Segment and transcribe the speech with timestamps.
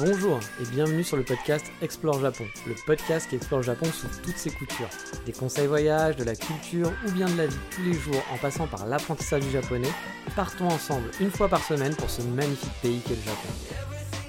[0.00, 4.36] Bonjour et bienvenue sur le podcast Explore Japon, le podcast qui explore Japon sous toutes
[4.36, 4.88] ses coutures.
[5.26, 8.38] Des conseils voyage, de la culture ou bien de la vie tous les jours en
[8.38, 9.90] passant par l'apprentissage du japonais,
[10.36, 13.48] partons ensemble une fois par semaine pour ce magnifique pays qu'est le Japon.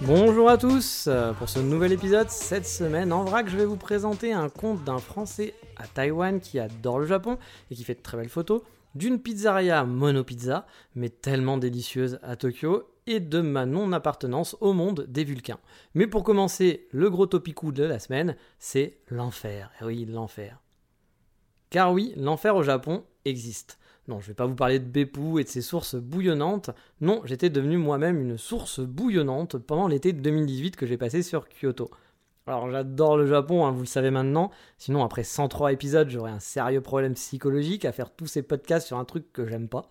[0.01, 4.33] Bonjour à tous Pour ce nouvel épisode, cette semaine en vrac, je vais vous présenter
[4.33, 7.37] un conte d'un Français à Taïwan qui adore le Japon
[7.69, 8.63] et qui fait de très belles photos,
[8.95, 15.05] d'une pizzeria Mono Pizza, mais tellement délicieuse à Tokyo, et de ma non-appartenance au monde
[15.09, 15.59] des Vulcains.
[15.95, 19.71] Mais pour commencer, le gros topicou de la semaine, c'est l'enfer.
[19.81, 20.61] Et oui, l'enfer.
[21.71, 23.79] Car oui, l'enfer au Japon existe.
[24.07, 26.69] Non, je vais pas vous parler de Beppu et de ses sources bouillonnantes.
[27.01, 31.47] Non, j'étais devenu moi-même une source bouillonnante pendant l'été de 2018 que j'ai passé sur
[31.49, 31.89] Kyoto.
[32.45, 34.49] Alors j'adore le Japon, hein, vous le savez maintenant.
[34.77, 38.97] Sinon, après 103 épisodes, j'aurais un sérieux problème psychologique à faire tous ces podcasts sur
[38.97, 39.89] un truc que j'aime pas.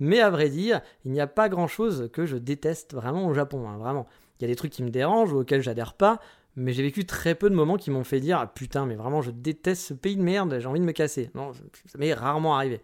[0.00, 3.68] Mais à vrai dire, il n'y a pas grand-chose que je déteste vraiment au Japon,
[3.68, 4.06] hein, vraiment.
[4.38, 6.20] Il y a des trucs qui me dérangent ou auxquels j'adhère pas,
[6.54, 9.22] mais j'ai vécu très peu de moments qui m'ont fait dire ah, putain, mais vraiment,
[9.22, 11.30] je déteste ce pays de merde, j'ai envie de me casser.
[11.34, 12.80] Non, ça m'est rarement arrivé.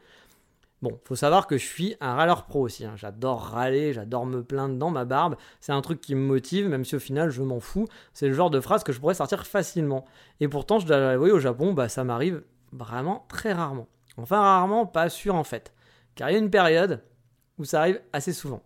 [0.83, 2.85] Bon, faut savoir que je suis un râleur pro aussi.
[2.85, 2.93] Hein.
[2.97, 5.37] J'adore râler, j'adore me plaindre dans ma barbe.
[5.61, 7.87] C'est un truc qui me motive, même si au final je m'en fous.
[8.13, 10.05] C'est le genre de phrase que je pourrais sortir facilement.
[10.41, 12.43] Et pourtant, je dois l'avouer, au Japon, bah, ça m'arrive
[12.73, 13.89] vraiment très rarement.
[14.19, 15.73] Enfin, rarement, pas sûr en fait.
[16.15, 17.03] Car il y a une période
[17.59, 18.63] où ça arrive assez souvent.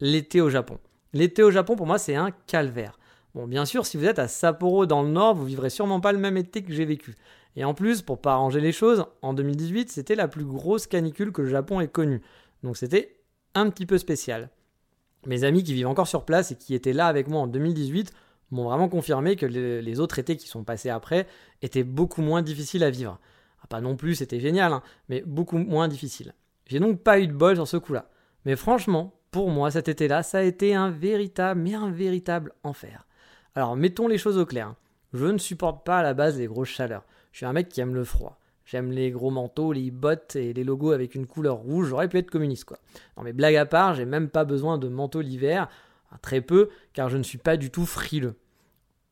[0.00, 0.78] L'été au Japon.
[1.12, 2.98] L'été au Japon, pour moi, c'est un calvaire.
[3.34, 6.12] Bon, bien sûr, si vous êtes à Sapporo dans le nord, vous vivrez sûrement pas
[6.12, 7.14] le même été que j'ai vécu.
[7.56, 11.32] Et en plus, pour pas arranger les choses, en 2018, c'était la plus grosse canicule
[11.32, 12.22] que le Japon ait connue.
[12.62, 13.20] Donc c'était
[13.54, 14.50] un petit peu spécial.
[15.26, 18.12] Mes amis qui vivent encore sur place et qui étaient là avec moi en 2018
[18.50, 21.26] m'ont vraiment confirmé que les autres étés qui sont passés après
[21.62, 23.18] étaient beaucoup moins difficiles à vivre.
[23.62, 26.34] Ah, pas non plus, c'était génial, hein, mais beaucoup moins difficile.
[26.66, 28.08] J'ai donc pas eu de bol sur ce coup-là.
[28.44, 33.06] Mais franchement, pour moi, cet été-là, ça a été un véritable, mais un véritable enfer.
[33.54, 34.74] Alors mettons les choses au clair.
[35.12, 37.04] Je ne supporte pas à la base les grosses chaleurs.
[37.32, 38.38] Je suis un mec qui aime le froid.
[38.64, 41.88] J'aime les gros manteaux, les bottes et les logos avec une couleur rouge.
[41.88, 42.78] J'aurais pu être communiste, quoi.
[43.16, 45.68] Non, mais blague à part, j'ai même pas besoin de manteau l'hiver.
[46.20, 48.36] Très peu, car je ne suis pas du tout frileux.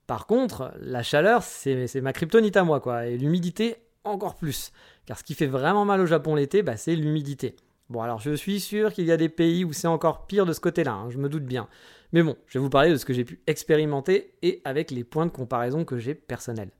[0.07, 3.07] Par contre, la chaleur, c'est ma kryptonite à moi, quoi.
[3.07, 4.73] Et l'humidité, encore plus.
[5.07, 7.57] Car ce qui fait vraiment mal au Japon l'été, bah, c'est l'humidité.
[7.89, 10.53] Bon, alors je suis sûr qu'il y a des pays où c'est encore pire de
[10.53, 11.69] ce côté-là, hein, je me doute bien.
[12.13, 15.05] Mais bon, je vais vous parler de ce que j'ai pu expérimenter et avec les
[15.05, 16.71] points de comparaison que j'ai personnels.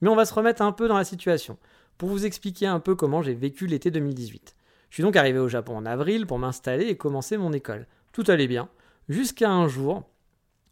[0.00, 1.58] Mais on va se remettre un peu dans la situation,
[1.96, 4.56] pour vous expliquer un peu comment j'ai vécu l'été 2018.
[4.90, 7.86] Je suis donc arrivé au Japon en avril pour m'installer et commencer mon école.
[8.12, 8.68] Tout allait bien,
[9.08, 10.02] jusqu'à un jour,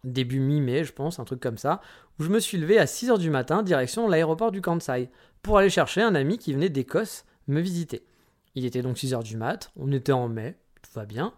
[0.03, 1.81] début mi-mai je pense, un truc comme ça,
[2.19, 5.11] où je me suis levé à 6h du matin direction l'aéroport du Kansai,
[5.47, 8.05] pour aller chercher un ami qui venait d'Écosse me visiter.
[8.57, 11.33] Il était donc 6h du mat, on était en mai, tout va bien,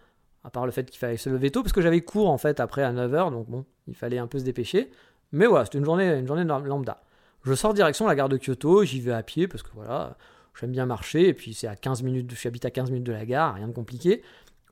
[0.44, 2.58] à part le fait qu'il fallait se lever tôt, parce que j'avais cours en fait
[2.58, 4.90] après à 9h, donc bon, il fallait un peu se dépêcher.
[5.32, 7.02] Mais voilà, c'était une journée, une journée lambda.
[7.44, 10.16] Je sors direction la gare de Kyoto, j'y vais à pied parce que voilà,
[10.58, 13.26] j'aime bien marcher et puis c'est à 15 minutes, j'habite à 15 minutes de la
[13.26, 14.22] gare, rien de compliqué.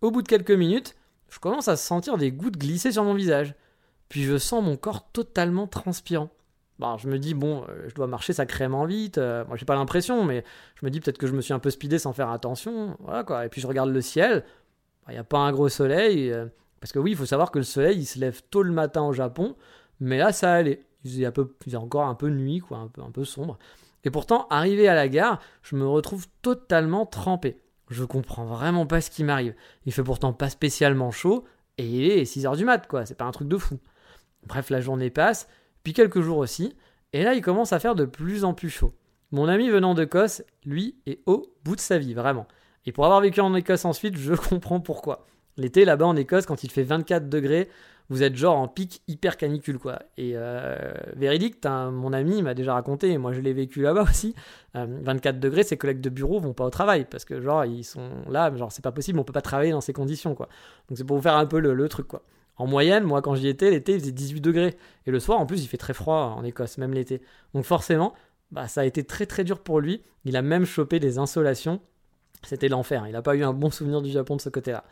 [0.01, 0.97] Au bout de quelques minutes,
[1.29, 3.55] je commence à sentir des gouttes glisser sur mon visage.
[4.09, 6.31] Puis je sens mon corps totalement transpirant.
[6.79, 9.19] Bon, je me dis, bon, euh, je dois marcher sacrément vite.
[9.19, 10.45] Euh, moi, j'ai pas l'impression, mais
[10.81, 12.97] je me dis peut-être que je me suis un peu speedé sans faire attention.
[13.01, 13.47] Voilà quoi.
[13.47, 14.45] Et puis je regarde le ciel.
[15.09, 16.31] Il n'y a pas un gros soleil.
[16.33, 16.47] Euh,
[16.81, 19.03] parce que oui, il faut savoir que le soleil, il se lève tôt le matin
[19.03, 19.57] au Japon.
[20.01, 23.11] Mais là, ça allait il faisait, un encore un peu nuit, quoi, un peu, un
[23.11, 23.59] peu sombre.
[24.05, 27.61] Et pourtant, arrivé à la gare, je me retrouve totalement trempé.
[27.89, 29.55] Je comprends vraiment pas ce qui m'arrive.
[29.85, 31.45] Il fait pourtant pas spécialement chaud,
[31.79, 33.79] et il est 6h du mat, quoi, c'est pas un truc de fou.
[34.47, 35.49] Bref, la journée passe,
[35.87, 36.75] puis quelques jours aussi,
[37.13, 38.93] et là il commence à faire de plus en plus chaud.
[39.31, 42.49] Mon ami venant d'Écosse, lui, est au bout de sa vie, vraiment.
[42.87, 45.29] Et pour avoir vécu en Écosse ensuite, je comprends pourquoi.
[45.57, 47.69] L'été là-bas en Écosse, quand il fait 24 degrés,
[48.09, 50.01] vous êtes genre en pic hyper canicule quoi.
[50.17, 50.77] Et euh,
[51.15, 54.35] véridique, mon ami m'a déjà raconté, et moi je l'ai vécu là-bas aussi,
[54.75, 57.85] 24 euh, degrés, ses collègues de bureau vont pas au travail parce que genre ils
[57.85, 60.49] sont là, genre c'est pas possible, on peut pas travailler dans ces conditions quoi.
[60.89, 62.23] Donc c'est pour vous faire un peu le, truc quoi.
[62.57, 64.77] En moyenne, moi quand j'y étais, l'été il faisait 18 degrés.
[65.07, 67.21] Et le soir en plus il fait très froid en Écosse, même l'été.
[67.55, 68.15] Donc forcément,
[68.51, 70.03] bah, ça a été très très dur pour lui.
[70.25, 71.81] Il a même chopé des insolations.
[72.43, 73.05] C'était l'enfer.
[73.07, 74.85] Il n'a pas eu un bon souvenir du Japon de ce côté-là.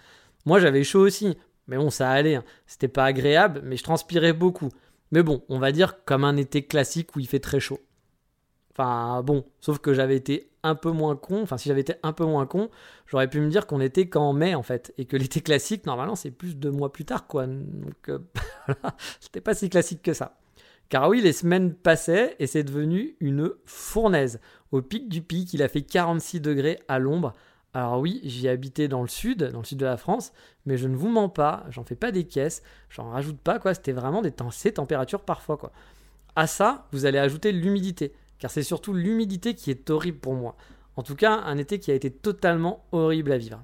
[0.46, 1.36] Moi, j'avais chaud aussi.
[1.66, 2.36] Mais bon, ça allait.
[2.36, 2.44] Hein.
[2.66, 4.70] C'était pas agréable, mais je transpirais beaucoup.
[5.12, 7.80] Mais bon, on va dire comme un été classique où il fait très chaud.
[8.72, 12.12] Enfin bon, sauf que j'avais été un peu moins con, enfin si j'avais été un
[12.12, 12.70] peu moins con,
[13.06, 16.16] j'aurais pu me dire qu'on était qu'en mai en fait, et que l'été classique, normalement
[16.16, 17.46] c'est plus de mois plus tard quoi.
[17.46, 18.18] Donc euh,
[19.20, 20.36] c'était pas si classique que ça.
[20.88, 24.40] Car oui, les semaines passaient et c'est devenu une fournaise.
[24.72, 27.32] Au pic du pic, il a fait 46 degrés à l'ombre.
[27.74, 30.32] Alors oui, j'y habitais dans le sud, dans le sud de la France,
[30.64, 33.74] mais je ne vous mens pas, j'en fais pas des caisses, j'en rajoute pas quoi,
[33.74, 35.72] c'était vraiment des ces températures parfois quoi.
[36.36, 40.56] À ça, vous allez ajouter l'humidité car c'est surtout l'humidité qui est horrible pour moi.
[40.96, 43.62] En tout cas, un été qui a été totalement horrible à vivre.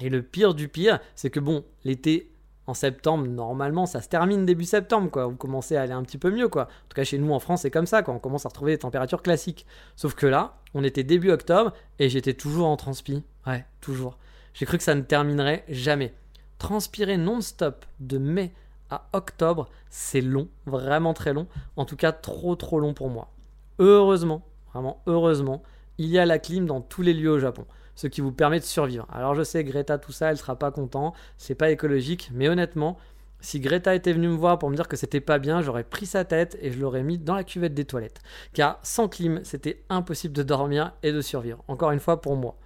[0.00, 2.30] Et le pire du pire, c'est que bon, l'été
[2.66, 5.26] en septembre, normalement, ça se termine début septembre, quoi.
[5.26, 6.64] Vous commencez à aller un petit peu mieux, quoi.
[6.64, 8.72] En tout cas, chez nous en France, c'est comme ça, quand on commence à retrouver
[8.72, 9.66] des températures classiques.
[9.96, 13.22] Sauf que là, on était début octobre et j'étais toujours en transpi.
[13.46, 14.18] Ouais, toujours.
[14.54, 16.14] J'ai cru que ça ne terminerait jamais.
[16.58, 18.52] Transpirer non-stop de mai
[18.90, 21.46] à octobre, c'est long, vraiment très long.
[21.76, 23.30] En tout cas, trop trop long pour moi.
[23.80, 24.42] Heureusement,
[24.72, 25.62] vraiment heureusement,
[25.96, 28.60] il y a la clim dans tous les lieux au Japon, ce qui vous permet
[28.60, 29.06] de survivre.
[29.10, 32.98] Alors je sais, Greta, tout ça, elle sera pas content, c'est pas écologique, mais honnêtement,
[33.40, 36.04] si Greta était venue me voir pour me dire que c'était pas bien, j'aurais pris
[36.04, 38.20] sa tête et je l'aurais mis dans la cuvette des toilettes.
[38.52, 41.64] Car sans clim, c'était impossible de dormir et de survivre.
[41.66, 42.58] Encore une fois pour moi.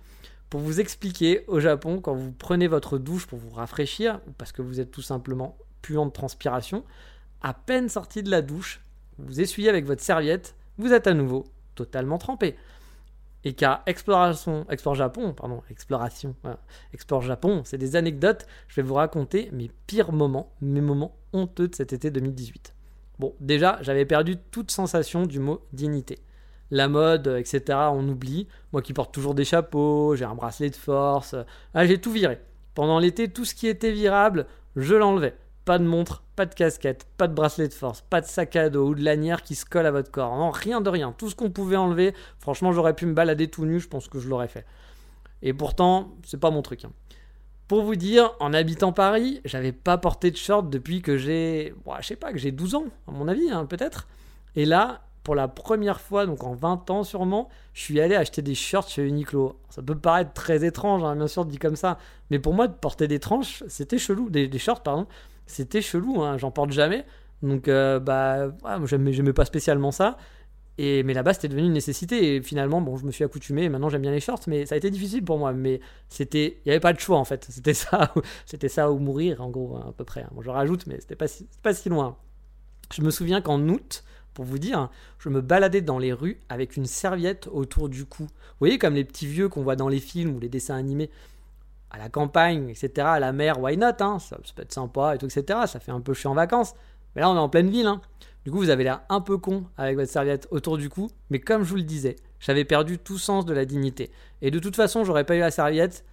[0.50, 4.50] Pour vous expliquer, au Japon, quand vous prenez votre douche pour vous rafraîchir, ou parce
[4.50, 6.82] que vous êtes tout simplement puant de transpiration,
[7.40, 8.80] à peine sorti de la douche,
[9.18, 11.44] vous essuyez avec votre serviette vous êtes à nouveau
[11.74, 12.56] totalement trempé.
[13.44, 16.34] Et car Exploration, Explore Japon, pardon, Exploration,
[16.94, 21.68] Explore Japon, c'est des anecdotes, je vais vous raconter mes pires moments, mes moments honteux
[21.68, 22.74] de cet été 2018.
[23.18, 26.18] Bon, déjà, j'avais perdu toute sensation du mot dignité.
[26.70, 27.62] La mode, etc.,
[27.92, 28.48] on oublie.
[28.72, 31.36] Moi qui porte toujours des chapeaux, j'ai un bracelet de force,
[31.74, 32.40] ah, j'ai tout viré.
[32.74, 35.36] Pendant l'été, tout ce qui était virable, je l'enlevais.
[35.64, 38.68] Pas de montre, pas de casquette, pas de bracelet de force, pas de sac à
[38.68, 40.36] dos ou de lanière qui se colle à votre corps.
[40.36, 41.14] Non, rien de rien.
[41.16, 44.18] Tout ce qu'on pouvait enlever, franchement, j'aurais pu me balader tout nu, je pense que
[44.18, 44.66] je l'aurais fait.
[45.40, 46.84] Et pourtant, c'est pas mon truc.
[46.84, 46.92] Hein.
[47.66, 51.74] Pour vous dire, en habitant Paris, j'avais pas porté de short depuis que j'ai.
[52.00, 54.06] je sais pas, que j'ai 12 ans, à mon avis, hein, peut-être.
[54.56, 58.42] Et là, pour la première fois, donc en 20 ans sûrement, je suis allé acheter
[58.42, 59.58] des shorts chez Uniqlo.
[59.70, 61.98] Ça peut paraître très étrange, hein, bien sûr, dit comme ça.
[62.30, 64.28] Mais pour moi, de porter des tranches, c'était chelou.
[64.28, 65.06] Des shorts, pardon
[65.46, 67.04] c'était chelou, hein, j'en porte jamais.
[67.42, 70.16] Donc, euh, bah, ouais, j'aimais pas spécialement ça.
[70.76, 72.36] Et, mais là-bas, c'était devenu une nécessité.
[72.36, 73.68] Et finalement, bon, je me suis accoutumé.
[73.68, 74.40] Maintenant, j'aime bien les shorts.
[74.46, 75.52] Mais ça a été difficile pour moi.
[75.52, 77.46] Mais c'était, il n'y avait pas de choix en fait.
[77.48, 78.12] C'était ça,
[78.46, 80.26] c'était ça ou mourir, en gros, à peu près.
[80.32, 82.16] Bon, je rajoute, mais c'était pas si, pas si loin.
[82.92, 84.04] Je me souviens qu'en août,
[84.34, 88.24] pour vous dire, je me baladais dans les rues avec une serviette autour du cou.
[88.24, 91.10] Vous voyez, comme les petits vieux qu'on voit dans les films ou les dessins animés
[91.94, 95.18] à la campagne, etc., à la mer, why not hein, ça, peut être sympa, et
[95.18, 95.60] tout, etc.
[95.66, 96.74] Ça fait un peu chiant en vacances.
[97.14, 97.86] Mais là, on est en pleine ville.
[97.86, 98.00] Hein.
[98.44, 101.08] Du coup, vous avez l'air un peu con avec votre serviette autour du cou.
[101.30, 104.10] Mais comme je vous le disais, j'avais perdu tout sens de la dignité.
[104.42, 106.04] Et de toute façon, j'aurais pas eu la serviette.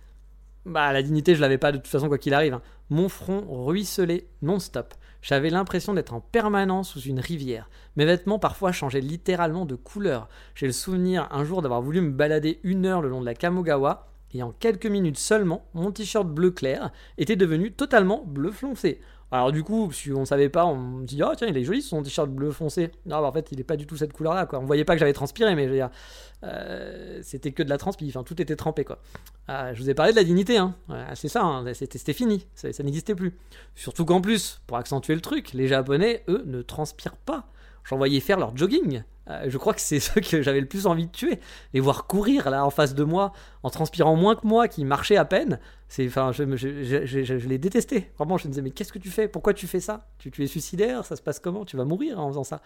[0.66, 2.54] Bah, la dignité, je l'avais pas de toute façon, quoi qu'il arrive.
[2.54, 2.62] Hein.
[2.92, 4.94] Mon front ruisselait non-stop.
[5.24, 7.70] J'avais l'impression d'être en permanence sous une rivière.
[7.96, 10.30] Mes vêtements parfois changeaient littéralement de couleur.
[10.54, 13.36] J'ai le souvenir un jour d'avoir voulu me balader une heure le long de la
[13.36, 19.02] Kamogawa et en quelques minutes seulement, mon t-shirt bleu clair était devenu totalement bleu foncé.
[19.34, 21.82] Alors du coup, si on ne savait pas, on dit oh tiens il est joli
[21.82, 22.92] son t-shirt bleu foncé.
[23.06, 24.60] Non en fait il n'est pas du tout cette couleur là quoi.
[24.60, 25.90] On voyait pas que j'avais transpiré mais je veux
[26.44, 29.00] euh, c'était que de la transpi, enfin tout était trempé quoi.
[29.48, 30.76] Ah, je vous ai parlé de la dignité hein.
[31.16, 31.74] c'est ça, hein.
[31.74, 33.38] c'était fini, ça n'existait plus.
[33.76, 37.48] Surtout qu'en plus, pour accentuer le truc, les Japonais eux ne transpirent pas.
[37.86, 39.04] J'en voyais faire leur jogging.
[39.30, 41.40] Euh, je crois que c'est ceux que j'avais le plus envie de tuer.
[41.74, 45.18] Les voir courir là en face de moi, en transpirant moins que moi, qui marchaient
[45.18, 45.60] à peine.
[45.92, 48.14] C'est, enfin, je, je, les détestais.
[48.18, 49.28] Vraiment, je me disais, mais qu'est-ce que tu fais?
[49.28, 50.08] Pourquoi tu fais ça?
[50.20, 51.04] Tu, tu es suicidaire?
[51.04, 51.66] Ça se passe comment?
[51.66, 52.62] Tu vas mourir en faisant ça.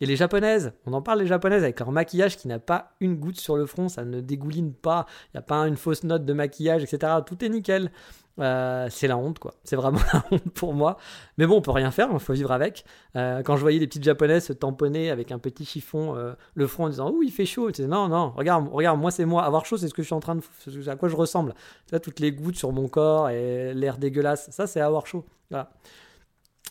[0.00, 3.16] Et les japonaises, on en parle les japonaises avec leur maquillage qui n'a pas une
[3.16, 6.24] goutte sur le front, ça ne dégouline pas, il n'y a pas une fausse note
[6.24, 7.12] de maquillage, etc.
[7.26, 7.90] Tout est nickel.
[8.38, 9.54] Euh, c'est la honte, quoi.
[9.64, 10.96] C'est vraiment la honte pour moi.
[11.36, 12.84] Mais bon, on peut rien faire, il faut vivre avec.
[13.16, 16.66] Euh, quand je voyais les petites japonaises se tamponner avec un petit chiffon euh, le
[16.66, 17.70] front en disant Oh, il fait chaud.
[17.76, 19.44] Je non, non, regarde, regarde, moi c'est moi.
[19.44, 20.88] Avoir chaud, c'est ce que je suis en train de.
[20.88, 21.54] à quoi je ressemble.
[21.90, 24.50] Vois, toutes les gouttes sur mon corps et l'air dégueulasse.
[24.50, 25.24] Ça, c'est avoir chaud.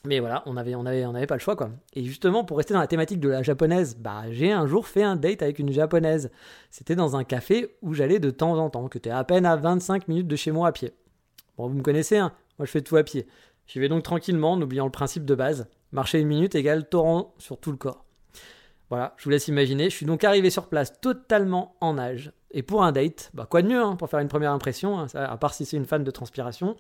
[0.06, 1.72] Mais voilà, on avait, on avait, on pas le choix, quoi.
[1.94, 5.04] Et justement, pour rester dans la thématique de la japonaise, bah, j'ai un jour fait
[5.04, 6.32] un date avec une japonaise.
[6.70, 9.58] C'était dans un café où j'allais de temps en temps, que t'es à peine à
[9.58, 10.94] 25 minutes de chez moi à pied.
[11.58, 13.26] Bon, vous me connaissez, hein moi je fais tout à pied.
[13.66, 15.68] J'y vais donc tranquillement en oubliant le principe de base.
[15.92, 18.06] Marcher une minute égale torrent sur tout le corps.
[18.90, 19.86] Voilà, je vous laisse imaginer.
[19.90, 22.32] Je suis donc arrivé sur place totalement en nage.
[22.52, 25.08] Et pour un date, bah quoi de mieux hein, pour faire une première impression, hein,
[25.14, 26.76] à part si c'est une fan de transpiration.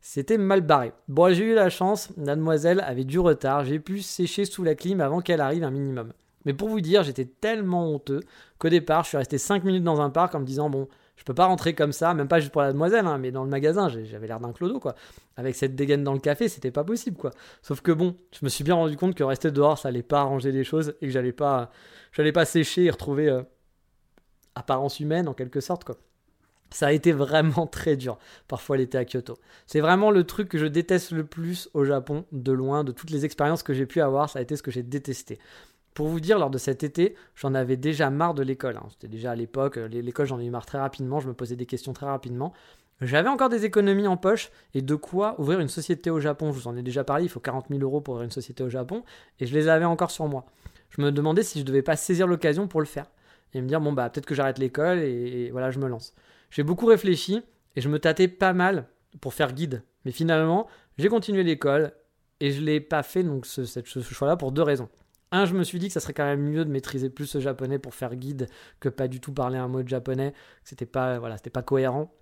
[0.00, 0.92] c'était mal barré.
[1.08, 5.00] Bon, j'ai eu la chance, mademoiselle avait du retard, j'ai pu sécher sous la clim
[5.00, 6.12] avant qu'elle arrive un minimum.
[6.46, 8.20] Mais pour vous dire, j'étais tellement honteux
[8.58, 10.88] qu'au départ, je suis resté 5 minutes dans un parc en me disant bon,
[11.20, 13.44] je peux pas rentrer comme ça, même pas juste pour la demoiselle, hein, mais dans
[13.44, 14.94] le magasin, j'avais l'air d'un clodo, quoi.
[15.36, 17.30] Avec cette dégaine dans le café, c'était pas possible, quoi.
[17.60, 20.20] Sauf que bon, je me suis bien rendu compte que rester dehors, ça allait pas
[20.20, 21.72] arranger les choses et que j'allais pas,
[22.12, 23.42] j'allais pas sécher et retrouver euh,
[24.60, 25.96] apparence humaine en quelque sorte, quoi.
[26.72, 29.36] Ça a été vraiment très dur, parfois l'été à Kyoto.
[29.66, 33.10] C'est vraiment le truc que je déteste le plus au Japon, de loin, de toutes
[33.10, 35.38] les expériences que j'ai pu avoir, ça a été ce que j'ai détesté.
[35.94, 38.76] Pour vous dire, lors de cet été, j'en avais déjà marre de l'école.
[38.76, 38.86] Hein.
[38.90, 41.56] C'était déjà à l'époque, euh, l'école j'en ai eu marre très rapidement, je me posais
[41.56, 42.52] des questions très rapidement.
[43.00, 46.52] J'avais encore des économies en poche et de quoi ouvrir une société au Japon.
[46.52, 48.62] Je vous en ai déjà parlé, il faut 40 000 euros pour ouvrir une société
[48.62, 49.02] au Japon
[49.40, 50.44] et je les avais encore sur moi.
[50.90, 53.06] Je me demandais si je devais pas saisir l'occasion pour le faire
[53.54, 56.14] et me dire bon bah peut-être que j'arrête l'école et, voilà je me lance.
[56.50, 57.42] J'ai beaucoup réfléchi
[57.76, 58.86] et je me tâtais pas mal
[59.20, 59.82] pour faire guide.
[60.04, 61.92] Mais finalement j'ai continué l'école
[62.40, 64.88] et je l'ai pas fait donc ce, ce choix-là pour deux raisons.
[65.32, 67.40] Un, je me suis dit que ça serait quand même mieux de maîtriser plus le
[67.40, 68.48] japonais pour faire guide
[68.80, 70.34] que pas du tout parler un mot de japonais.
[70.64, 72.12] C'était pas, voilà, c'était pas cohérent.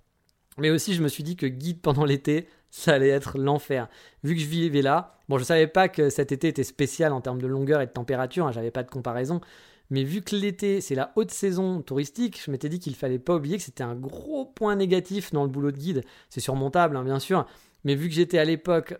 [0.59, 3.87] Mais aussi, je me suis dit que guide pendant l'été, ça allait être l'enfer.
[4.23, 7.21] Vu que je vivais là, bon, je savais pas que cet été était spécial en
[7.21, 9.41] termes de longueur et de température, hein, j'avais pas de comparaison.
[9.89, 13.35] Mais vu que l'été, c'est la haute saison touristique, je m'étais dit qu'il fallait pas
[13.35, 16.03] oublier que c'était un gros point négatif dans le boulot de guide.
[16.29, 17.45] C'est surmontable, hein, bien sûr.
[17.83, 18.95] Mais vu que j'étais à l'époque,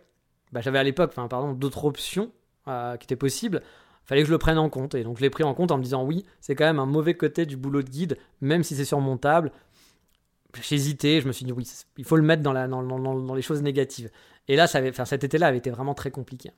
[0.52, 2.32] bah, j'avais à l'époque, pardon, d'autres options
[2.66, 3.62] euh, qui étaient possibles
[4.10, 4.96] fallait que je le prenne en compte.
[4.96, 6.86] Et donc je l'ai pris en compte en me disant oui, c'est quand même un
[6.86, 9.52] mauvais côté du boulot de guide, même si c'est surmontable.
[10.72, 11.64] Hésité, je me suis dit oui,
[11.96, 14.10] il faut le mettre dans, les choses négatives.
[14.48, 16.50] Et là, cet été-là avait été vraiment très compliqué.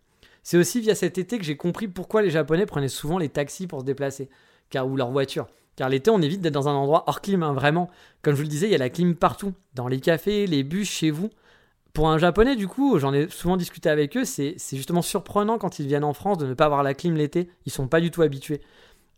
[0.42, 3.66] C'est aussi via cet été que j'ai compris pourquoi les Japonais prenaient souvent les taxis
[3.66, 4.28] pour se déplacer,
[4.70, 5.46] car ou leur voiture.
[5.76, 7.88] Car l'été, on évite d'être dans un endroit hors clim, hein, vraiment.
[8.20, 10.64] Comme je vous le disais, il y a la clim partout, dans les cafés, les
[10.64, 11.30] bus, chez vous.
[11.92, 15.78] Pour un japonais, du coup, j'en ai souvent discuté avec eux, c'est justement surprenant quand
[15.78, 17.50] ils viennent en France de ne pas avoir la clim l'été.
[17.66, 18.62] Ils sont pas du tout habitués.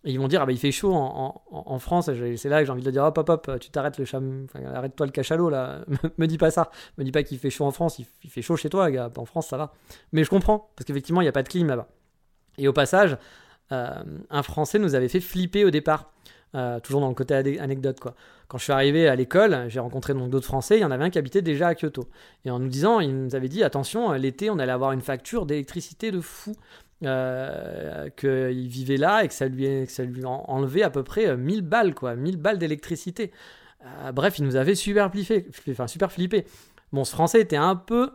[0.06, 2.10] Et ils vont dire, ah bah il fait chaud en, France.
[2.36, 4.46] C'est là que j'ai envie de dire, hop hop hop, tu t'arrêtes le cham...
[4.74, 5.84] arrête-toi le cachalot là.
[6.18, 6.70] me dis pas ça.
[6.98, 7.98] Me dis pas qu'il fait chaud en France.
[7.98, 9.10] Il, fait chaud chez toi, gars.
[9.16, 9.72] En France, ça va.
[10.12, 11.88] Mais je comprends, parce qu'effectivement, il n'y a pas de clim là-bas.
[12.58, 13.16] Et au passage,
[13.72, 16.12] euh, un Français nous avait fait flipper au départ.
[16.54, 18.14] Euh, toujours dans le côté anecdote quoi.
[18.46, 21.04] Quand je suis arrivé à l'école, j'ai rencontré donc d'autres Français, il y en avait
[21.04, 22.08] un qui habitait déjà à Kyoto.
[22.44, 25.46] Et en nous disant, il nous avait dit attention, l'été on allait avoir une facture
[25.46, 26.54] d'électricité de fou.
[27.04, 29.66] Euh, qu'il vivait là et que ça lui,
[30.24, 33.30] enlevait à peu près 1000 euh, balles, quoi, 1000 balles d'électricité.
[33.84, 36.08] Euh, bref, il nous avait super flippé, enfin super.
[36.92, 38.10] Bon, ce français était un peu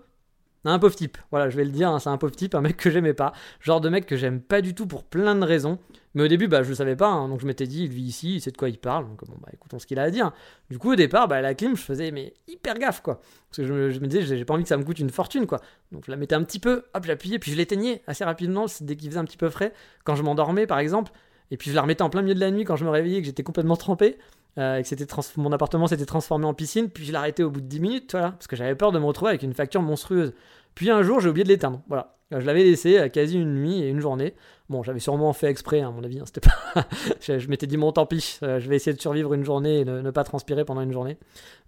[0.65, 2.77] un pauvre type, voilà, je vais le dire, hein, c'est un pauvre type, un mec
[2.77, 5.77] que j'aimais pas, genre de mec que j'aime pas du tout pour plein de raisons.
[6.15, 8.03] Mais au début, bah, je le savais pas, hein, donc je m'étais dit, il vit
[8.03, 10.09] ici, il sait de quoi il parle, donc bon, bah, écoutons ce qu'il a à
[10.09, 10.31] dire.
[10.69, 13.21] Du coup, au départ, bah, la clim, je faisais mais hyper gaffe, quoi.
[13.49, 15.61] Parce que je me, disais, j'ai pas envie que ça me coûte une fortune, quoi.
[15.91, 18.95] Donc je la mettais un petit peu, hop, j'appuyais, puis je l'éteignais assez rapidement, dès
[18.95, 19.71] qu'il faisait un petit peu frais.
[20.03, 21.11] Quand je m'endormais, par exemple,
[21.51, 23.19] et puis je la remettais en plein milieu de la nuit quand je me réveillais,
[23.19, 24.17] que j'étais complètement trempé.
[24.57, 27.67] Euh, et que mon appartement s'était transformé en piscine, puis je l'arrêtais au bout de
[27.67, 30.33] 10 minutes, voilà, parce que j'avais peur de me retrouver avec une facture monstrueuse.
[30.75, 31.81] Puis un jour, j'ai oublié de l'éteindre.
[31.87, 32.15] Voilà.
[32.31, 34.35] Je l'avais laissé à quasi une nuit et une journée.
[34.69, 36.19] Bon, j'avais sûrement fait exprès, à mon avis.
[36.19, 36.87] Hein, c'était pas...
[37.21, 39.85] je, m'étais dit, bon, tant pis, euh, je vais essayer de survivre une journée et
[39.85, 41.17] ne, pas transpirer pendant une journée.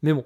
[0.04, 0.24] Mais bon,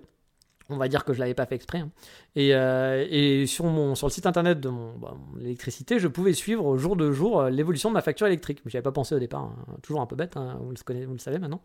[0.70, 1.79] on va dire que je l'avais pas fait exprès.
[1.79, 1.89] Hein.
[2.36, 6.34] Et, euh, et, sur, mon, sur le site internet de mon, bah, électricité, je pouvais
[6.34, 8.60] suivre jour de jour euh, l'évolution de ma facture électrique.
[8.65, 9.55] Mais j'y avais pas pensé au départ, hein.
[9.82, 11.62] toujours un peu bête, vous, le le savez maintenant.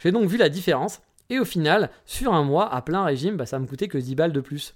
[0.00, 1.00] J'ai donc vu la différence.
[1.30, 4.14] Et au final, sur un mois, à plein régime, bah, ça me coûtait que 10
[4.16, 4.74] balles de plus.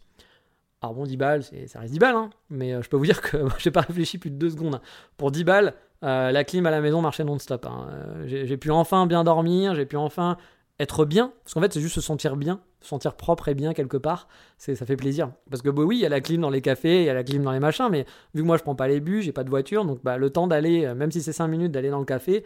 [0.82, 3.20] Alors bon, 10 balles, ça reste 10 balles, hein, mais euh, je peux vous dire
[3.22, 4.74] que j'ai pas réfléchi plus de 2 secondes.
[4.74, 4.80] Hein.
[5.16, 7.66] Pour 10 balles, euh, la clim à la maison marchait non-stop.
[7.66, 7.86] Hein.
[7.90, 10.36] Euh, j'ai pu enfin bien dormir, j'ai pu enfin
[10.80, 13.74] être bien, parce qu'en fait c'est juste se sentir bien, se sentir propre et bien
[13.74, 14.26] quelque part,
[14.58, 15.30] ça fait plaisir.
[15.48, 17.14] Parce que bah, oui, il y a la clim dans les cafés, il y a
[17.14, 19.32] la clim dans les machins, mais vu que moi je prends pas les bus, j'ai
[19.32, 22.00] pas de voiture, donc bah, le temps d'aller, même si c'est 5 minutes d'aller dans
[22.00, 22.44] le café,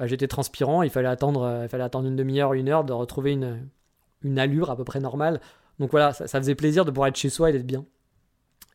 [0.00, 3.32] bah, j'étais transpirant, il fallait attendre, il fallait attendre une demi-heure, une heure de retrouver
[3.32, 3.68] une,
[4.22, 5.40] une allure à peu près normale
[5.78, 7.84] donc voilà, ça, faisait plaisir de pouvoir être chez soi et d'être bien.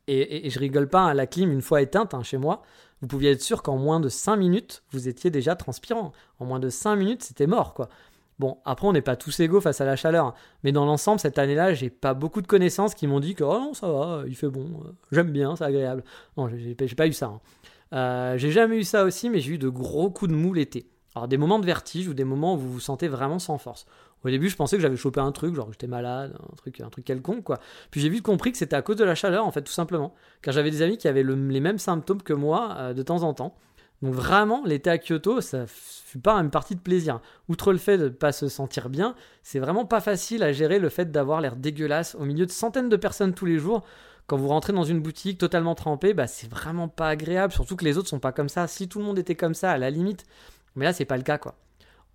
[0.08, 2.62] Et, je rigole pas, hein, la clim, une fois éteinte hein, chez moi,
[3.02, 6.12] vous pouviez être sûr qu'en moins de 5 minutes, vous étiez déjà transpirant.
[6.40, 7.90] En moins de 5 minutes, c'était mort, quoi.
[8.40, 10.28] Bon, après, on n'est pas tous égaux face à la chaleur.
[10.28, 10.34] Hein.
[10.64, 13.74] Mais dans l'ensemble, cette année-là, j'ai pas beaucoup de connaissances qui m'ont dit que, oh
[13.74, 16.04] ça va, il fait bon, euh, j'aime bien, c'est agréable.
[16.36, 17.40] Non, j'ai pas eu ça.
[17.94, 20.88] Euh, j'ai jamais eu ça aussi, mais j'ai eu de gros coups de mou l'été.
[21.16, 23.86] Alors, des moments de vertige ou des moments où vous vous sentez vraiment sans force.
[24.24, 26.90] Au début, je pensais que j'avais chopé un truc, genre j'étais malade, un truc, un
[26.90, 27.60] truc quelconque, quoi.
[27.92, 30.14] Puis j'ai vite compris que c'était à cause de la chaleur, en fait, tout simplement.
[30.42, 33.34] Car j'avais des amis qui avaient les mêmes symptômes que moi euh, de temps en
[33.34, 33.56] temps.
[34.02, 37.22] Donc vraiment, l'été à Kyoto, ça fut pas une partie de plaisir.
[37.48, 40.78] Outre le fait de ne pas se sentir bien, c'est vraiment pas facile à gérer
[40.78, 43.82] le fait d'avoir l'air dégueulasse au milieu de centaines de personnes tous les jours
[44.28, 47.86] Quand vous rentrez dans une boutique totalement trempée, bah, c'est vraiment pas agréable, surtout que
[47.86, 48.68] les autres sont pas comme ça.
[48.68, 50.26] Si tout le monde était comme ça, à la limite.
[50.76, 51.56] Mais là, c'est pas le cas, quoi.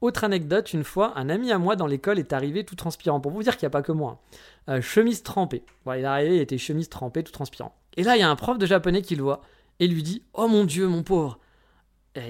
[0.00, 3.20] Autre anecdote, une fois, un ami à moi dans l'école est arrivé tout transpirant.
[3.20, 4.20] Pour vous dire qu'il n'y a pas que moi.
[4.68, 4.74] Hein.
[4.74, 5.64] Euh, chemise trempée.
[5.86, 7.74] il est arrivé, il était chemise trempée, tout transpirant.
[7.96, 9.40] Et là, il y a un prof de japonais qui le voit
[9.80, 11.38] et lui dit Oh mon dieu, mon pauvre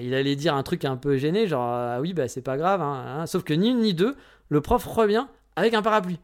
[0.01, 2.81] il allait dire un truc un peu gêné, genre ah oui, bah c'est pas grave.
[2.81, 3.25] Hein, hein.
[3.25, 4.15] Sauf que ni une ni deux,
[4.49, 6.19] le prof revient avec un parapluie.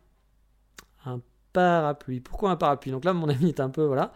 [1.05, 1.19] Un
[1.55, 2.19] parapluie.
[2.19, 2.91] Pourquoi un parapluie?
[2.91, 4.11] Donc là, mon ami est un peu voilà.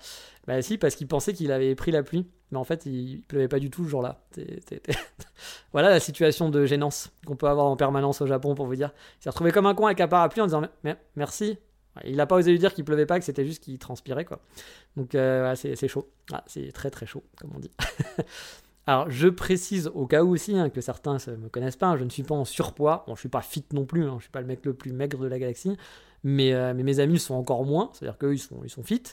[0.47, 2.27] Bah si, parce qu'il pensait qu'il avait pris la pluie.
[2.51, 4.21] Mais en fait, il pleuvait pas du tout ce jour-là.
[5.71, 8.91] voilà la situation de gênance qu'on peut avoir en permanence au Japon, pour vous dire.
[9.19, 10.63] Il s'est retrouvé comme un con avec un parapluie en disant
[11.15, 11.57] merci.
[12.05, 14.25] Il n'a pas osé lui dire qu'il pleuvait pas, que c'était juste qu'il transpirait.
[14.25, 14.39] quoi.
[14.95, 16.09] Donc euh, c'est chaud.
[16.31, 17.71] Ah, c'est très très chaud, comme on dit.
[18.89, 21.97] Alors, je précise au cas où aussi hein, que certains ne me connaissent pas, hein,
[21.97, 23.03] je ne suis pas en surpoids.
[23.05, 24.91] Bon, je suis pas fit non plus, hein, je suis pas le mec le plus
[24.91, 25.77] maigre de la galaxie,
[26.23, 29.03] mais, euh, mes amis sont encore moins, c'est-à-dire qu'eux ils sont, ils sont fit.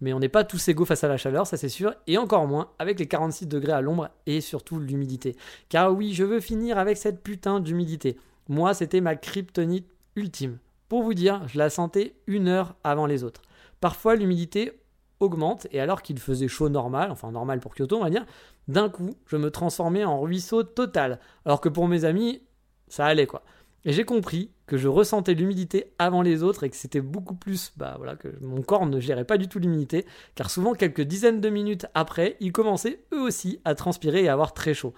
[0.00, 2.46] Mais on n'est pas tous égaux face à la chaleur, ça c'est sûr, et encore
[2.46, 5.36] moins avec les 46 degrés à l'ombre et surtout l'humidité.
[5.68, 8.16] Car oui, je veux finir avec cette putain d'humidité.
[8.48, 10.58] Moi, c'était ma kryptonite ultime.
[10.88, 13.42] Pour vous dire, je la sentais une heure avant les autres.
[13.80, 14.72] Parfois, l'humidité
[15.20, 18.24] augmente, et alors qu'il faisait chaud normal, enfin normal pour Kyoto, on va dire,
[18.68, 21.20] d'un coup, je me transformais en ruisseau total.
[21.44, 22.42] Alors que pour mes amis,
[22.88, 23.42] ça allait quoi.
[23.84, 27.72] Et j'ai compris que je ressentais l'humidité avant les autres et que c'était beaucoup plus,
[27.76, 31.40] bah voilà, que mon corps ne gérait pas du tout l'humidité, car souvent quelques dizaines
[31.40, 34.94] de minutes après, ils commençaient eux aussi à transpirer et à avoir très chaud.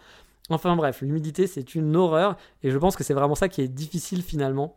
[0.50, 3.68] Enfin bref, l'humidité c'est une horreur et je pense que c'est vraiment ça qui est
[3.68, 4.76] difficile finalement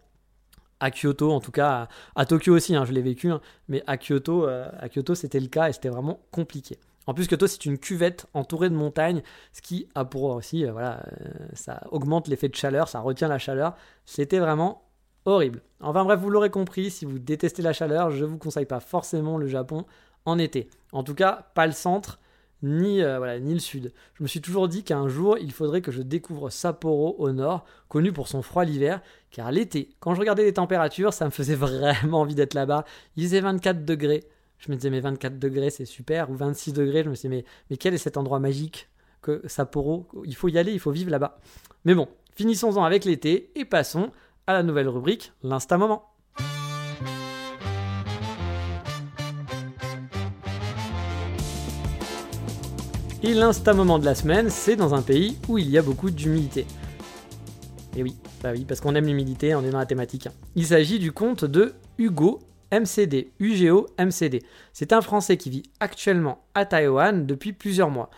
[0.80, 3.98] à Kyoto, en tout cas à, Tokyo aussi, hein, je l'ai vécu, hein, mais à
[3.98, 6.80] Kyoto, euh, à Kyoto c'était le cas et c'était vraiment compliqué.
[7.08, 9.22] En plus, toi, c'est une cuvette entourée de montagnes,
[9.54, 13.28] ce qui a pour aussi, euh, voilà, euh, ça augmente l'effet de chaleur, ça retient
[13.28, 13.76] la chaleur.
[14.06, 14.85] C'était vraiment
[15.26, 15.62] horrible.
[15.82, 18.80] Enfin bref, vous l'aurez compris, si vous détestez la chaleur, je ne vous conseille pas
[18.80, 19.86] forcément le Japon
[20.26, 20.70] en été.
[20.92, 22.20] En tout cas, pas le centre,
[22.64, 23.94] ni, euh, ni le sud.
[24.16, 27.66] Je me suis toujours dit qu'un jour, il faudrait que je découvre Sapporo au nord,
[27.90, 31.56] connu pour son froid l'hiver, car l'été, quand je regardais les températures, ça me faisait
[31.56, 32.86] vraiment envie d'être là-bas.
[33.16, 34.24] Il faisait 24 degrés.
[34.58, 36.30] Je me disais, mais 24 degrés, c'est super.
[36.30, 38.90] Ou 26 degrés, je me disais, mais, mais quel est cet endroit magique
[39.22, 40.08] que Sapporo?
[40.26, 41.40] Il faut y aller, il faut vivre là-bas.
[41.84, 44.12] Mais bon, finissons-en avec l'été et passons
[44.48, 46.04] à la nouvelle rubrique, l'instant moment.
[53.24, 56.12] Et l'instant moment de la semaine, c'est dans un pays où il y a beaucoup
[56.12, 56.68] d'humidité.
[57.98, 60.28] Et oui, bah oui, parce qu'on aime l'humidité, on est dans la thématique.
[60.56, 62.40] Il s'agit du conte de Hugo
[62.72, 64.44] MCD, UGO MCD.
[64.74, 68.12] C'est un Français qui vit actuellement à Taïwan depuis plusieurs mois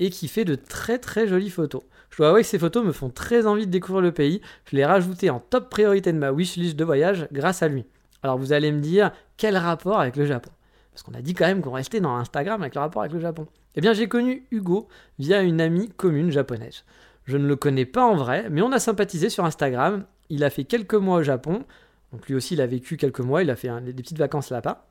[0.00, 1.82] et qui fait de très très jolies photos.
[2.12, 4.40] Je dois avouer que ces photos me font très envie de découvrir le pays.
[4.70, 7.84] Je l'ai rajouté en top priorité de ma wishlist de voyage grâce à lui.
[8.22, 10.50] Alors vous allez me dire, quel rapport avec le Japon?
[10.92, 13.20] Parce qu'on a dit quand même qu'on restait dans Instagram avec le rapport avec le
[13.20, 13.48] Japon.
[13.74, 14.86] Eh bien j'ai connu Hugo
[15.18, 16.84] via une amie commune japonaise.
[17.24, 20.04] Je ne le connais pas en vrai, mais on a sympathisé sur Instagram.
[20.28, 21.64] Il a fait quelques mois au Japon
[22.12, 24.86] donc lui aussi, il a vécu quelques mois, il a fait des petites vacances là-bas.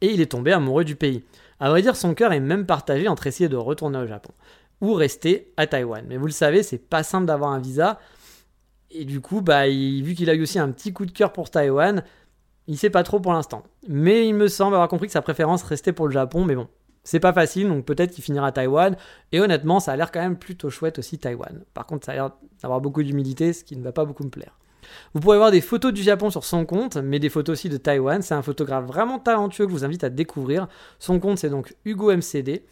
[0.00, 1.24] Et il est tombé amoureux du pays.
[1.58, 4.32] À vrai dire, son cœur est même partagé entre essayer de retourner au Japon
[4.80, 6.04] ou rester à Taïwan.
[6.08, 7.98] Mais vous le savez, c'est pas simple d'avoir un visa.
[8.90, 11.50] Et du coup, bah, vu qu'il a eu aussi un petit coup de cœur pour
[11.50, 12.02] Taïwan,
[12.66, 13.62] il sait pas trop pour l'instant.
[13.88, 16.44] Mais il me semble avoir compris que sa préférence restait pour le Japon.
[16.44, 16.68] Mais bon,
[17.04, 18.96] c'est pas facile, donc peut-être qu'il finira à Taïwan.
[19.32, 21.64] Et honnêtement, ça a l'air quand même plutôt chouette aussi Taïwan.
[21.74, 24.30] Par contre, ça a l'air d'avoir beaucoup d'humidité, ce qui ne va pas beaucoup me
[24.30, 24.58] plaire.
[25.14, 27.76] Vous pourrez voir des photos du Japon sur son compte, mais des photos aussi de
[27.76, 28.22] Taïwan.
[28.22, 30.68] C'est un photographe vraiment talentueux que je vous invite à découvrir.
[30.98, 32.64] Son compte, c'est donc Hugo MCD.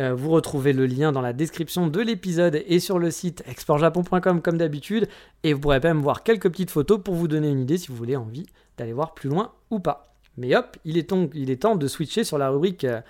[0.00, 4.40] Euh, vous retrouvez le lien dans la description de l'épisode et sur le site exportjapon.com
[4.42, 5.08] comme d'habitude.
[5.42, 7.96] Et vous pourrez même voir quelques petites photos pour vous donner une idée si vous
[7.96, 10.14] voulez envie d'aller voir plus loin ou pas.
[10.36, 13.00] Mais hop, il est, temps, de switcher sur la rubrique euh,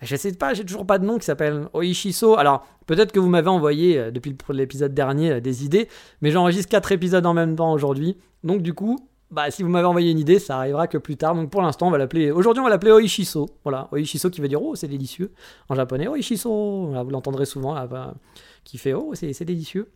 [0.00, 2.38] je sais pas, j'ai toujours pas de nom qui s'appelle Oishiso.
[2.38, 5.88] Alors, peut-être que vous m'avez envoyé euh, depuis l'épisode dernier euh, des idées,
[6.20, 8.16] mais j'enregistre 4 épisodes en même temps aujourd'hui.
[8.44, 11.34] Donc, du coup, bah, si vous m'avez envoyé une idée, ça arrivera que plus tard.
[11.34, 12.30] Donc, pour l'instant, on va l'appeler.
[12.30, 13.48] Aujourd'hui, on va l'appeler Oishiso.
[13.62, 15.32] Voilà, Oishiso qui veut dire Oh, c'est délicieux.
[15.68, 16.50] En japonais, Oishiso.
[16.50, 18.14] vous l'entendrez souvent là, bah,
[18.64, 19.90] qui fait Oh, c'est délicieux.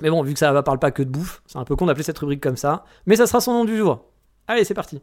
[0.00, 1.86] Mais bon, vu que ça ne parle pas que de bouffe, c'est un peu con
[1.86, 2.84] d'appeler cette rubrique comme ça.
[3.06, 4.04] Mais ça sera son nom du jour.
[4.48, 5.00] Allez, c'est parti.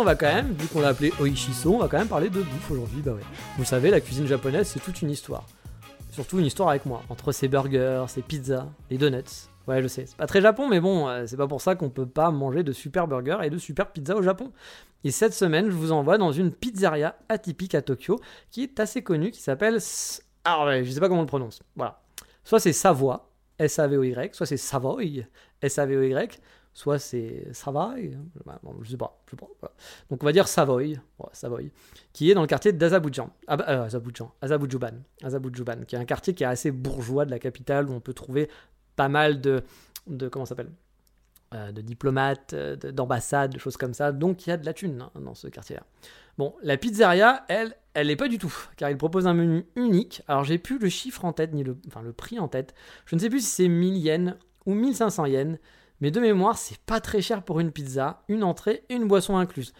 [0.00, 2.40] On va quand même, vu qu'on l'a appelé Oishiso, on va quand même parler de
[2.40, 3.02] bouffe aujourd'hui.
[3.02, 3.20] Bah ouais.
[3.58, 5.44] Vous savez, la cuisine japonaise, c'est toute une histoire.
[6.10, 7.02] Surtout une histoire avec moi.
[7.10, 9.48] Entre ses burgers, ses pizzas, les donuts.
[9.68, 11.90] Ouais, je sais, c'est pas très Japon, mais bon, euh, c'est pas pour ça qu'on
[11.90, 14.52] peut pas manger de super burgers et de super pizzas au Japon.
[15.04, 18.18] Et cette semaine, je vous envoie dans une pizzeria atypique à Tokyo
[18.50, 19.78] qui est assez connue, qui s'appelle.
[20.44, 21.62] Alors, ouais, je sais pas comment on le prononce.
[21.76, 22.00] Voilà.
[22.42, 25.26] Soit c'est Savoie, S-A-V-O-Y, soit c'est Savoy,
[25.60, 26.40] S-A-V-O-Y,
[26.72, 28.16] soit c'est Savoy,
[28.82, 29.74] je sais pas, je sais pas
[30.10, 30.98] Donc on va dire Savoy,
[32.12, 36.04] qui est dans le quartier d'Azabujan, ah bah, euh, Azabujan, Azabujuban, Azabujuban, qui est un
[36.04, 38.48] quartier qui est assez bourgeois de la capitale où on peut trouver
[38.96, 39.62] pas mal de,
[40.06, 40.70] de comment s'appelle
[41.52, 44.12] euh, de diplomates, euh, d'ambassades, de choses comme ça.
[44.12, 45.82] Donc il y a de la thune hein, dans ce quartier-là.
[46.38, 50.22] Bon, la pizzeria, elle, elle n'est pas du tout, car il propose un menu unique.
[50.28, 52.72] Alors j'ai plus le chiffre en tête, ni le, enfin, le prix en tête.
[53.04, 55.58] Je ne sais plus si c'est 1000 yens ou 1500 yens,
[56.00, 59.36] mais de mémoire, c'est pas très cher pour une pizza, une entrée et une boisson
[59.36, 59.72] incluse.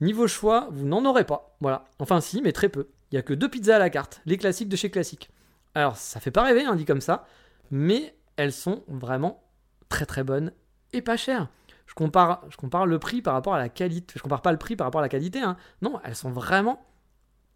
[0.00, 1.56] Niveau choix, vous n'en aurez pas.
[1.60, 1.84] Voilà.
[1.98, 2.88] Enfin si, mais très peu.
[3.10, 5.30] Il y a que deux pizzas à la carte, les classiques de chez Classique.
[5.74, 7.26] Alors ça fait pas rêver, hein, dit comme ça,
[7.70, 9.42] mais elles sont vraiment
[9.88, 10.52] très très bonnes
[10.92, 11.48] et pas chères.
[11.86, 14.14] Je compare, je compare le prix par rapport à la qualité.
[14.16, 15.40] Je compare pas le prix par rapport à la qualité.
[15.40, 15.56] Hein.
[15.82, 16.86] Non, elles sont vraiment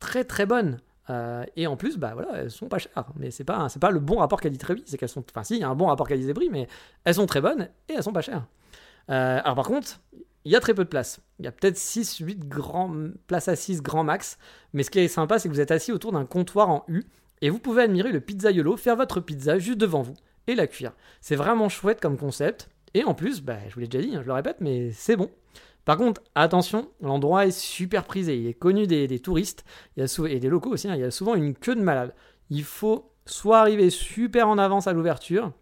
[0.00, 0.80] très très bonnes.
[1.10, 3.06] Euh, et en plus, bah voilà, elles sont pas chères.
[3.16, 4.82] Mais c'est pas, c'est pas le bon rapport qualité-prix.
[4.86, 6.68] C'est qu'elles sont, enfin si, il y a un bon rapport qualité-prix, mais
[7.04, 8.46] elles sont très bonnes et elles sont pas chères.
[9.10, 10.00] Euh, alors par contre,
[10.44, 11.20] il y a très peu de place.
[11.38, 12.92] Il y a peut-être 6, 8 grands,
[13.26, 14.38] places assises grand max.
[14.72, 17.04] Mais ce qui est sympa, c'est que vous êtes assis autour d'un comptoir en U
[17.40, 20.14] et vous pouvez admirer le pizzaiolo faire votre pizza juste devant vous
[20.46, 20.92] et la cuire.
[21.20, 22.68] C'est vraiment chouette comme concept.
[22.94, 25.16] Et en plus, bah, je vous l'ai déjà dit, hein, je le répète, mais c'est
[25.16, 25.30] bon.
[25.84, 28.38] Par contre, attention, l'endroit est super prisé.
[28.38, 29.64] Il est connu des, touristes
[29.96, 30.88] et des locaux aussi.
[30.88, 30.94] Hein.
[30.94, 32.14] il y a souvent une queue de malade.
[32.50, 35.52] Il faut soit arriver super en avance à l'ouverture,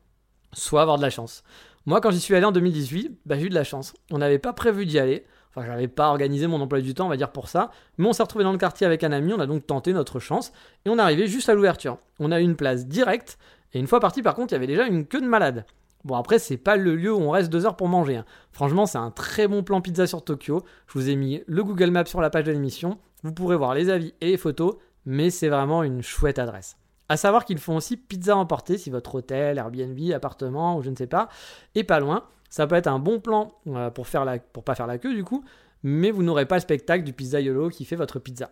[0.52, 1.42] soit avoir de la chance.
[1.86, 3.94] Moi, quand j'y suis allé en 2018, bah, j'ai eu de la chance.
[4.10, 5.26] On n'avait pas prévu d'y aller.
[5.50, 7.70] Enfin, j'avais pas organisé mon emploi du temps, on va dire pour ça.
[7.98, 10.20] Mais on s'est retrouvé dans le quartier avec un ami, on a donc tenté notre
[10.20, 10.52] chance.
[10.84, 11.98] Et on est arrivé juste à l'ouverture.
[12.20, 13.38] On a eu une place directe.
[13.72, 15.66] Et une fois parti, par contre, il y avait déjà une queue de malade.
[16.04, 18.16] Bon, après, c'est pas le lieu où on reste deux heures pour manger.
[18.16, 18.24] Hein.
[18.50, 20.64] Franchement, c'est un très bon plan pizza sur Tokyo.
[20.88, 22.98] Je vous ai mis le Google Maps sur la page de l'émission.
[23.22, 26.76] Vous pourrez voir les avis et les photos, mais c'est vraiment une chouette adresse.
[27.08, 30.96] À savoir qu'ils font aussi pizza emportée si votre hôtel, Airbnb, appartement ou je ne
[30.96, 31.28] sais pas
[31.74, 32.24] est pas loin.
[32.48, 34.26] Ça peut être un bon plan euh, pour faire
[34.64, 35.44] pas faire la queue du coup,
[35.82, 38.50] mais vous n'aurez pas le spectacle du pizzaiolo qui fait votre pizza,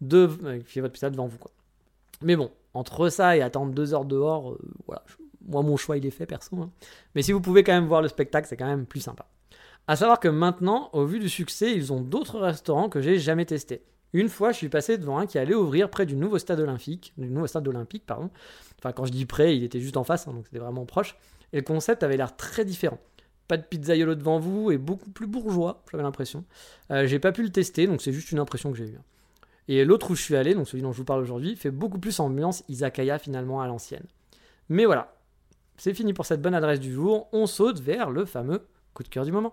[0.00, 1.50] de, euh, qui fait votre pizza devant vous quoi.
[2.22, 5.02] Mais bon, entre ça et attendre deux heures dehors, euh, voilà,
[5.46, 6.56] moi, mon choix, il est fait, perso.
[6.56, 6.70] Hein.
[7.14, 9.26] Mais si vous pouvez quand même voir le spectacle, c'est quand même plus sympa.
[9.88, 13.44] À savoir que maintenant, au vu du succès, ils ont d'autres restaurants que j'ai jamais
[13.44, 13.82] testés.
[14.12, 17.14] Une fois, je suis passé devant un qui allait ouvrir près du nouveau stade olympique,
[17.16, 18.30] du nouveau stade olympique, pardon.
[18.78, 21.16] Enfin, quand je dis près, il était juste en face, hein, donc c'était vraiment proche.
[21.52, 22.98] Et le concept avait l'air très différent.
[23.48, 26.44] Pas de pizzaiolo devant vous et beaucoup plus bourgeois, j'avais l'impression.
[26.90, 28.98] Euh, j'ai pas pu le tester, donc c'est juste une impression que j'ai eue.
[29.68, 31.98] Et l'autre où je suis allé, donc celui dont je vous parle aujourd'hui, fait beaucoup
[31.98, 34.04] plus ambiance izakaya finalement à l'ancienne.
[34.68, 35.14] Mais voilà,
[35.84, 39.08] c'est fini pour cette bonne adresse du jour, on saute vers le fameux coup de
[39.08, 39.52] cœur du moment.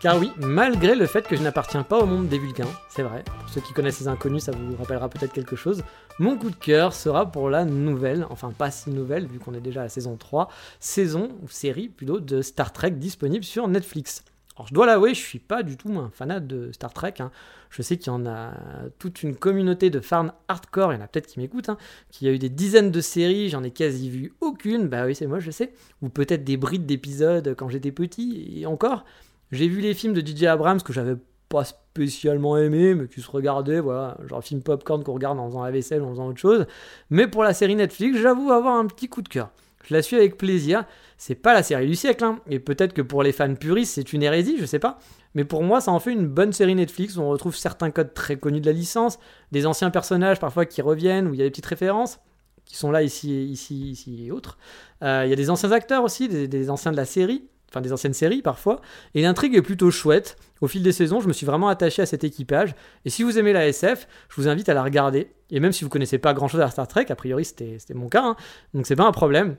[0.00, 3.22] Car oui, malgré le fait que je n'appartiens pas au monde des Vulcains, c'est vrai,
[3.40, 5.82] pour ceux qui connaissent les inconnus, ça vous rappellera peut-être quelque chose,
[6.18, 9.60] mon coup de cœur sera pour la nouvelle, enfin pas si nouvelle, vu qu'on est
[9.60, 10.48] déjà à la saison 3,
[10.80, 14.24] saison, ou série plutôt, de Star Trek disponible sur Netflix.
[14.58, 17.14] Alors je dois l'avouer, je suis pas du tout un fanat de Star Trek.
[17.20, 17.30] Hein.
[17.70, 18.52] Je sais qu'il y en a
[18.98, 21.76] toute une communauté de fans hardcore, il y en a peut-être qui m'écoutent, hein,
[22.10, 25.28] qui a eu des dizaines de séries, j'en ai quasi vu aucune, bah oui c'est
[25.28, 29.04] moi je sais, ou peut-être des brides d'épisodes quand j'étais petit, et encore,
[29.52, 31.16] j'ai vu les films de DJ Abrams que j'avais
[31.48, 35.62] pas spécialement aimé, mais qui se regardaient, voilà, genre film popcorn qu'on regarde en faisant
[35.62, 36.66] la vaisselle, en faisant autre chose.
[37.10, 39.50] Mais pour la série Netflix, j'avoue avoir un petit coup de cœur.
[39.88, 40.84] Je la suis avec plaisir.
[41.16, 42.40] C'est pas la série du siècle, hein.
[42.48, 44.98] et peut-être que pour les fans puristes, c'est une hérésie, je sais pas.
[45.34, 48.12] Mais pour moi, ça en fait une bonne série Netflix où on retrouve certains codes
[48.12, 49.18] très connus de la licence,
[49.50, 52.20] des anciens personnages parfois qui reviennent, où il y a des petites références
[52.66, 54.58] qui sont là ici, ici, ici et autres.
[55.02, 57.94] Euh, il y a des anciens acteurs aussi, des, anciens de la série, enfin des
[57.94, 58.82] anciennes séries parfois.
[59.14, 60.36] Et l'intrigue est plutôt chouette.
[60.60, 62.74] Au fil des saisons, je me suis vraiment attaché à cet équipage.
[63.06, 65.32] Et si vous aimez la SF, je vous invite à la regarder.
[65.50, 68.08] Et même si vous connaissez pas grand chose à Star Trek, a priori c'était mon
[68.08, 68.36] cas, hein,
[68.74, 69.56] donc c'est pas un problème.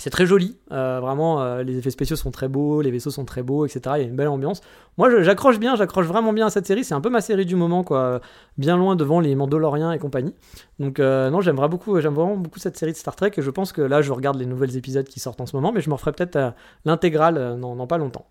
[0.00, 3.24] C'est très joli, euh, vraiment, euh, les effets spéciaux sont très beaux, les vaisseaux sont
[3.24, 3.80] très beaux, etc.
[3.96, 4.60] Il y a une belle ambiance.
[4.96, 6.84] Moi, j'accroche bien, j'accroche vraiment bien à cette série.
[6.84, 8.20] C'est un peu ma série du moment, quoi.
[8.58, 10.36] Bien loin devant les Mandaloriens et compagnie.
[10.78, 13.32] Donc, euh, non, j'aimerais beaucoup, j'aime vraiment beaucoup cette série de Star Trek.
[13.36, 15.72] Et je pense que là, je regarde les nouvelles épisodes qui sortent en ce moment,
[15.72, 18.26] mais je m'en ferai peut-être l'intégrale dans, pas longtemps.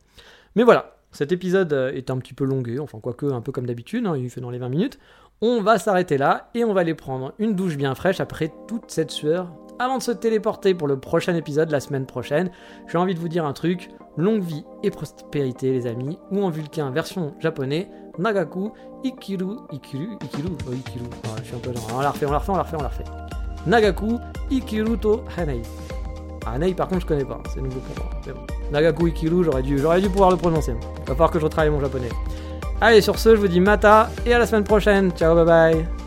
[0.56, 4.08] Mais voilà, cet épisode est un petit peu longué, enfin, quoique un peu comme d'habitude,
[4.08, 5.00] hein, il fait dans les 20 minutes.
[5.42, 8.90] On va s'arrêter là et on va aller prendre une douche bien fraîche après toute
[8.90, 12.52] cette sueur avant de se téléporter pour le prochain épisode la semaine prochaine,
[12.88, 16.50] j'ai envie de vous dire un truc, longue vie et prospérité les amis, ou en
[16.50, 18.72] vulcain version japonais, Nagaku,
[19.04, 22.32] Ikiru, Ikiru, Ikiru, oh, Ikiru, ah, je suis un peu genre, on la refait, on
[22.32, 23.04] la refait, on la refait, on la refait.
[23.68, 24.18] Nagaku,
[24.50, 25.62] Ikiru to Hanei.
[26.46, 28.46] Ah, Hanei par contre je connais pas, c'est nouveau pour moi.
[28.72, 31.70] Nagaku Ikiru, j'aurais dû, j'aurais dû pouvoir le prononcer, il va falloir que je retravaille
[31.72, 32.10] mon japonais.
[32.82, 36.07] Allez sur ce, je vous dis mata et à la semaine prochaine, ciao bye bye.